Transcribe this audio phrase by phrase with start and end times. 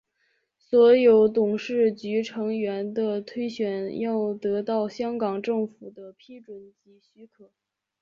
[0.57, 7.51] 所有董事局成员的推选要得到香港政府的批准及许可。